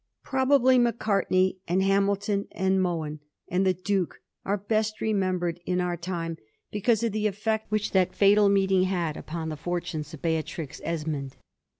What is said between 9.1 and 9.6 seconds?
upon the